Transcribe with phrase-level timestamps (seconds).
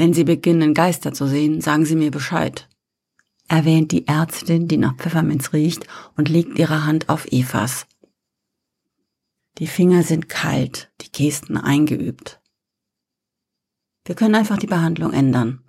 [0.00, 2.70] Wenn Sie beginnen, Geister zu sehen, sagen Sie mir Bescheid.
[3.48, 7.86] Erwähnt die Ärztin, die nach Pfefferminz riecht und legt ihre Hand auf Evas.
[9.58, 12.40] Die Finger sind kalt, die Gesten eingeübt.
[14.06, 15.64] Wir können einfach die Behandlung ändern.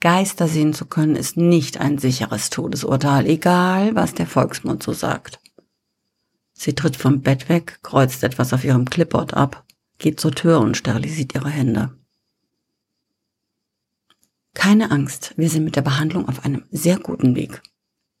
[0.00, 5.40] Geister sehen zu können ist nicht ein sicheres Todesurteil, egal was der Volksmund so sagt.
[6.52, 9.64] Sie tritt vom Bett weg, kreuzt etwas auf ihrem Clipboard ab,
[9.96, 11.96] geht zur Tür und sterilisiert ihre Hände.
[14.56, 17.62] Keine Angst, wir sind mit der Behandlung auf einem sehr guten Weg.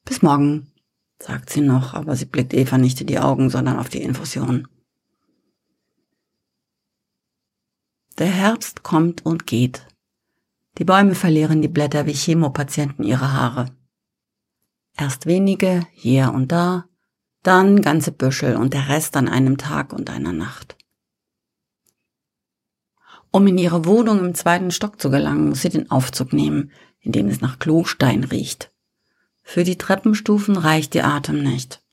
[0.04, 0.70] Bis morgen,
[1.18, 4.68] sagt sie noch, aber sie blickt Eva nicht in die Augen, sondern auf die Infusion.
[8.18, 9.88] Der Herbst kommt und geht.
[10.76, 13.70] Die Bäume verlieren die Blätter wie Chemopatienten ihre Haare.
[14.94, 16.84] Erst wenige, hier und da,
[17.44, 20.75] dann ganze Büschel und der Rest an einem Tag und einer Nacht.
[23.36, 27.12] Um in ihre Wohnung im zweiten Stock zu gelangen, muss sie den Aufzug nehmen, in
[27.12, 28.72] dem es nach Klostein riecht.
[29.42, 31.84] Für die Treppenstufen reicht ihr Atem nicht.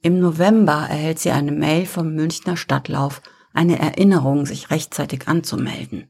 [0.00, 3.20] Im November erhält sie eine Mail vom Münchner Stadtlauf,
[3.52, 6.08] eine Erinnerung, sich rechtzeitig anzumelden.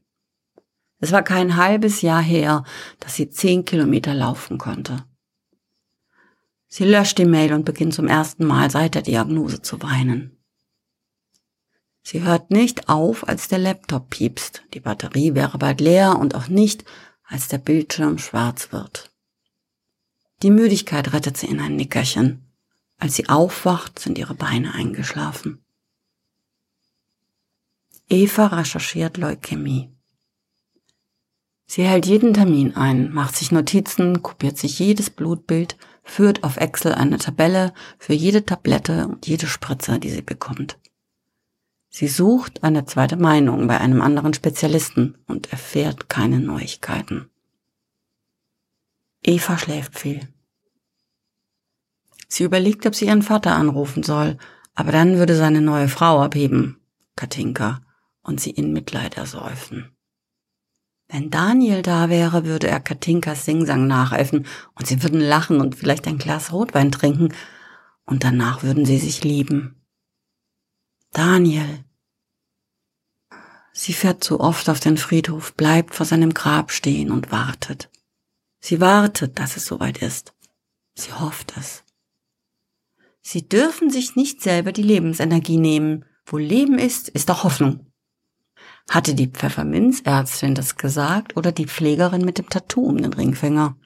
[0.99, 2.63] Es war kein halbes Jahr her,
[3.01, 5.03] dass sie zehn Kilometer laufen konnte.
[6.69, 10.38] Sie löscht die Mail und beginnt zum ersten Mal seit der Diagnose zu weinen.
[12.01, 14.63] Sie hört nicht auf, als der Laptop piepst.
[14.73, 16.85] Die Batterie wäre bald leer und auch nicht,
[17.23, 19.11] als der Bildschirm schwarz wird.
[20.41, 22.45] Die Müdigkeit rettet sie in ein Nickerchen.
[22.97, 25.63] Als sie aufwacht, sind ihre Beine eingeschlafen.
[28.09, 29.89] Eva recherchiert Leukämie.
[31.67, 36.93] Sie hält jeden Termin ein, macht sich Notizen, kopiert sich jedes Blutbild, führt auf Excel
[36.93, 40.79] eine Tabelle für jede Tablette und jede Spritze, die sie bekommt.
[41.89, 47.29] Sie sucht eine zweite Meinung bei einem anderen Spezialisten und erfährt keine Neuigkeiten.
[49.23, 50.27] Eva schläft viel.
[52.27, 54.37] Sie überlegt, ob sie ihren Vater anrufen soll,
[54.75, 56.79] aber dann würde seine neue Frau abheben,
[57.15, 57.81] Katinka,
[58.21, 59.91] und sie in Mitleid ersäufen.
[61.07, 66.07] Wenn Daniel da wäre, würde er Katinkas Singsang nachäffen und sie würden lachen und vielleicht
[66.07, 67.33] ein Glas Rotwein trinken
[68.05, 69.78] und danach würden sie sich lieben.
[71.11, 71.83] Daniel.
[73.73, 77.89] Sie fährt zu oft auf den Friedhof, bleibt vor seinem Grab stehen und wartet.
[78.59, 80.33] Sie wartet, dass es soweit ist.
[80.95, 81.83] Sie hofft es.
[83.21, 86.05] Sie dürfen sich nicht selber die Lebensenergie nehmen.
[86.25, 87.91] Wo Leben ist, ist auch Hoffnung.
[88.89, 93.77] Hatte die Pfefferminzärztin das gesagt oder die Pflegerin mit dem Tattoo um den Ringfinger?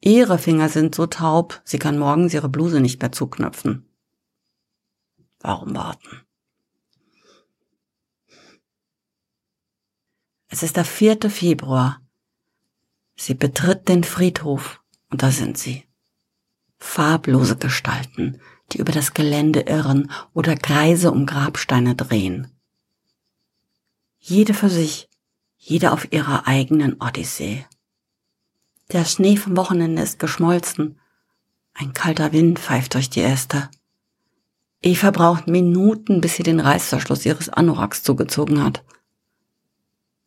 [0.00, 3.87] Ihre Finger sind so taub, sie kann morgens ihre Bluse nicht mehr zuknöpfen.
[5.48, 6.26] Warum warten?
[10.48, 11.30] Es ist der 4.
[11.30, 12.02] Februar.
[13.16, 15.84] Sie betritt den Friedhof und da sind sie.
[16.76, 18.42] Farblose Gestalten,
[18.72, 22.52] die über das Gelände irren oder Kreise um Grabsteine drehen.
[24.18, 25.08] Jede für sich,
[25.56, 27.64] jede auf ihrer eigenen Odyssee.
[28.92, 31.00] Der Schnee vom Wochenende ist geschmolzen.
[31.72, 33.70] Ein kalter Wind pfeift durch die Äste.
[34.80, 38.84] Eva braucht Minuten, bis sie den Reißverschluss ihres Anoraks zugezogen hat.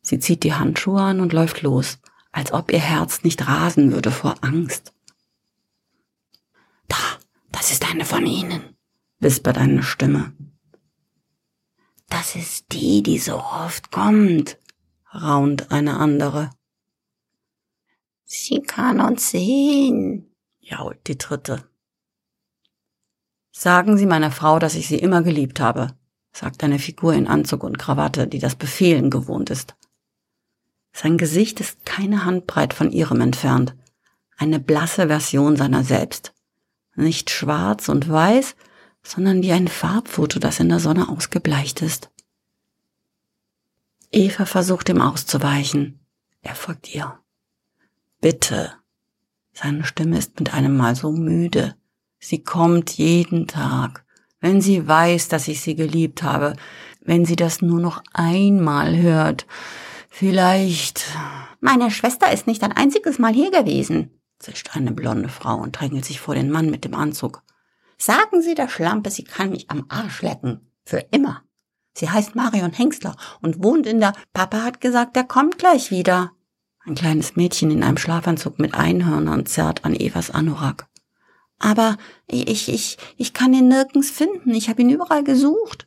[0.02, 1.98] Sie zieht die Handschuhe an und läuft los,
[2.32, 4.92] als ob ihr Herz nicht rasen würde vor Angst.
[6.88, 6.96] Da,
[7.50, 8.76] das ist eine von ihnen,
[9.20, 10.34] wispert eine Stimme.
[12.08, 14.58] Das ist die, die so oft kommt,
[15.14, 16.50] raunt eine andere.
[18.24, 21.71] Sie kann uns sehen, jault die dritte.
[23.52, 25.94] Sagen Sie meiner Frau, dass ich sie immer geliebt habe,
[26.32, 29.76] sagt eine Figur in Anzug und Krawatte, die das Befehlen gewohnt ist.
[30.92, 33.76] Sein Gesicht ist keine Handbreit von ihrem entfernt,
[34.38, 36.32] eine blasse Version seiner selbst.
[36.96, 38.56] Nicht schwarz und weiß,
[39.02, 42.10] sondern wie ein Farbfoto, das in der Sonne ausgebleicht ist.
[44.10, 46.00] Eva versucht ihm auszuweichen.
[46.42, 47.18] Er folgt ihr.
[48.20, 48.72] Bitte.
[49.52, 51.76] Seine Stimme ist mit einem Mal so müde.
[52.24, 54.04] Sie kommt jeden Tag.
[54.40, 56.54] Wenn sie weiß, dass ich sie geliebt habe,
[57.00, 59.44] wenn sie das nur noch einmal hört,
[60.08, 61.04] vielleicht.
[61.60, 66.04] Meine Schwester ist nicht ein einziges Mal hier gewesen, zischt eine blonde Frau und drängelt
[66.04, 67.42] sich vor den Mann mit dem Anzug.
[67.98, 70.60] Sagen Sie der Schlampe, sie kann mich am Arsch lecken.
[70.84, 71.42] Für immer.
[71.94, 74.12] Sie heißt Marion Hengstler und wohnt in der.
[74.32, 76.30] Papa hat gesagt, er kommt gleich wieder.
[76.84, 80.88] Ein kleines Mädchen in einem Schlafanzug mit Einhörnern zerrt an Evas Anorak.
[81.62, 84.52] Aber ich, ich, ich kann ihn nirgends finden.
[84.52, 85.86] Ich habe ihn überall gesucht.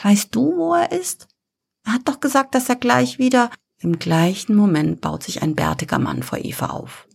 [0.00, 1.26] Weißt du, wo er ist?
[1.84, 3.50] Er hat doch gesagt, dass er gleich wieder.
[3.80, 7.08] Im gleichen Moment baut sich ein bärtiger Mann vor Eva auf.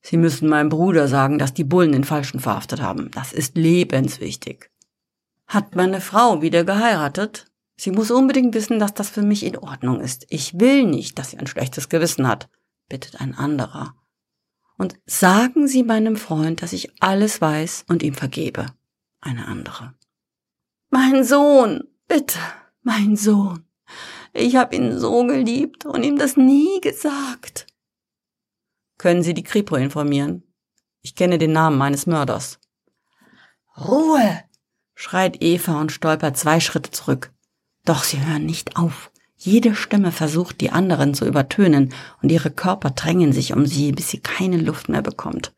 [0.00, 3.10] Sie müssen meinem Bruder sagen, dass die Bullen den Falschen verhaftet haben.
[3.10, 4.70] Das ist lebenswichtig.
[5.46, 7.46] Hat meine Frau wieder geheiratet?
[7.76, 10.24] Sie muss unbedingt wissen, dass das für mich in Ordnung ist.
[10.30, 12.48] Ich will nicht, dass sie ein schlechtes Gewissen hat,
[12.88, 13.94] bittet ein anderer.
[14.78, 18.66] Und sagen Sie meinem Freund, dass ich alles weiß und ihm vergebe.
[19.20, 19.94] Eine andere.
[20.90, 22.38] Mein Sohn, bitte,
[22.82, 23.64] mein Sohn.
[24.32, 27.66] Ich habe ihn so geliebt und ihm das nie gesagt.
[28.98, 30.44] Können Sie die Kripo informieren?
[31.02, 32.58] Ich kenne den Namen meines Mörders.
[33.76, 34.44] Ruhe!
[34.94, 37.32] schreit Eva und stolpert zwei Schritte zurück.
[37.84, 39.12] Doch sie hören nicht auf.
[39.40, 44.10] Jede Stimme versucht, die anderen zu übertönen, und ihre Körper drängen sich um sie, bis
[44.10, 45.54] sie keine Luft mehr bekommt.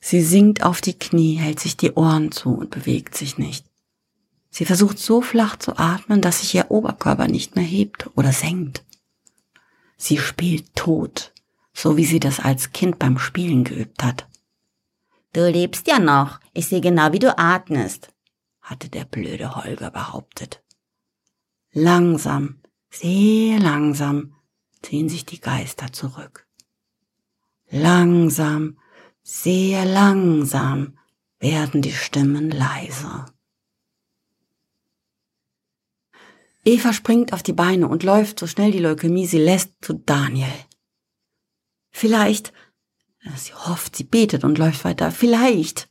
[0.00, 3.66] Sie sinkt auf die Knie, hält sich die Ohren zu und bewegt sich nicht.
[4.50, 8.84] Sie versucht so flach zu atmen, dass sich ihr Oberkörper nicht mehr hebt oder senkt.
[9.96, 11.32] Sie spielt tot,
[11.74, 14.28] so wie sie das als Kind beim Spielen geübt hat.
[15.32, 18.08] Du lebst ja noch, ich sehe genau, wie du atmest,
[18.60, 20.62] hatte der blöde Holger behauptet.
[21.80, 22.60] Langsam,
[22.90, 24.34] sehr langsam
[24.82, 26.48] ziehen sich die Geister zurück.
[27.70, 28.80] Langsam,
[29.22, 30.98] sehr langsam
[31.38, 33.26] werden die Stimmen leiser.
[36.64, 40.52] Eva springt auf die Beine und läuft so schnell die Leukämie sie lässt zu Daniel.
[41.92, 42.52] Vielleicht,
[43.36, 45.88] sie hofft, sie betet und läuft weiter, vielleicht.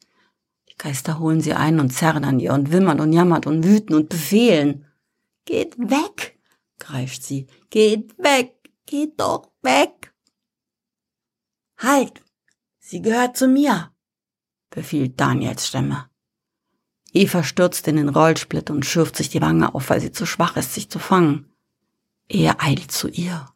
[0.69, 3.95] Die Geister holen sie ein und zerren an ihr und wimmern und jammert und wüten
[3.95, 4.84] und befehlen.
[5.47, 6.38] Geht weg,
[6.77, 7.47] greift sie.
[7.69, 10.13] Geht weg, geht doch weg.
[11.77, 12.21] Halt,
[12.79, 13.94] sie gehört zu mir,
[14.69, 16.09] befiehlt Daniels Stimme.
[17.13, 20.57] Eva stürzt in den Rollsplit und schürft sich die Wange auf, weil sie zu schwach
[20.57, 21.50] ist, sich zu fangen.
[22.27, 23.47] Er eilt zu ihr.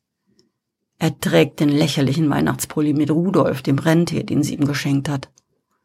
[0.97, 5.29] Er trägt den lächerlichen Weihnachtspulli mit Rudolf, dem Rentier, den sie ihm geschenkt hat.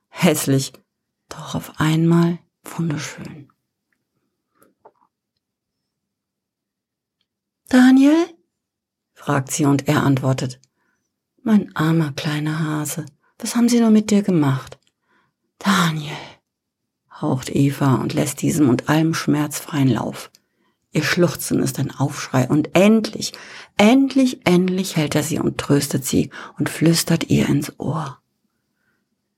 [0.06, 0.72] Hässlich,
[1.28, 3.50] doch auf einmal wunderschön.
[7.68, 8.28] Daniel?
[9.12, 10.60] fragt sie und er antwortet.
[11.42, 13.06] Mein armer kleiner Hase,
[13.38, 14.78] was haben sie nur mit dir gemacht?
[15.58, 16.16] Daniel,
[17.10, 20.30] haucht Eva und lässt diesem und allem schmerzfreien Lauf.
[20.92, 23.32] Ihr Schluchzen ist ein Aufschrei und endlich,
[23.76, 28.18] endlich, endlich hält er sie und tröstet sie und flüstert ihr ins Ohr.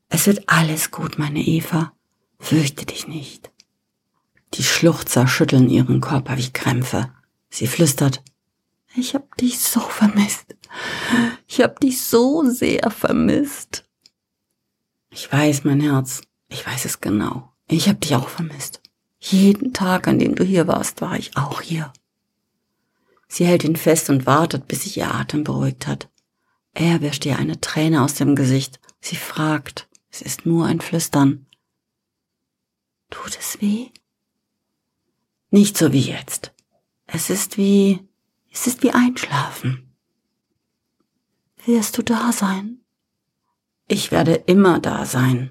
[0.08, 1.92] Es wird alles gut, meine Eva.
[2.38, 3.50] Fürchte dich nicht.
[4.54, 7.12] Die Schluchzer schütteln ihren Körper wie Krämpfe.
[7.50, 8.22] Sie flüstert,
[8.94, 10.56] ich hab dich so vermisst.
[11.46, 13.84] Ich hab dich so sehr vermisst.
[15.10, 17.52] Ich weiß, mein Herz, ich weiß es genau.
[17.66, 18.82] Ich hab dich auch vermisst.
[19.20, 21.92] Jeden Tag, an dem du hier warst, war ich auch hier.
[23.28, 26.08] Sie hält ihn fest und wartet, bis sich ihr Atem beruhigt hat.
[26.72, 28.80] Er wischt ihr eine Träne aus dem Gesicht.
[29.00, 31.46] Sie fragt, es ist nur ein Flüstern.
[33.10, 33.90] Tut es weh?
[35.50, 36.52] Nicht so wie jetzt.
[37.10, 38.06] Es ist wie,
[38.52, 39.94] es ist wie Einschlafen.
[41.64, 42.84] Wirst du da sein?
[43.88, 45.50] Ich werde immer da sein.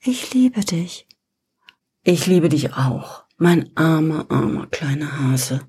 [0.00, 1.06] Ich liebe dich.
[2.02, 5.68] Ich liebe dich auch, mein armer, armer kleiner Hase.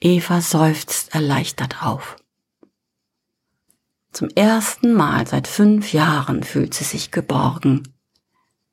[0.00, 2.16] Eva seufzt erleichtert auf.
[4.10, 7.94] Zum ersten Mal seit fünf Jahren fühlt sie sich geborgen.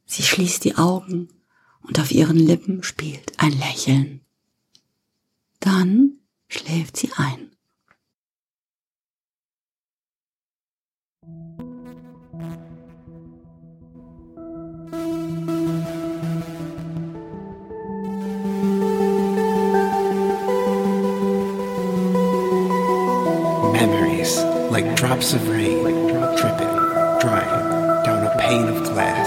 [0.05, 1.29] Sie schließt die Augen
[1.81, 4.21] und auf ihren Lippen spielt ein Lächeln.
[5.59, 7.49] Dann schläft sie ein.
[24.81, 26.75] like drops of rain, dripping,
[27.19, 29.18] drying down a pane of glass,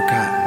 [0.00, 0.37] forgotten